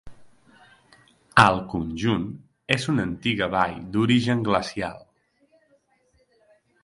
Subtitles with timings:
[1.41, 2.23] El conjunt
[2.77, 4.99] és una antiga vall d'origen glacial.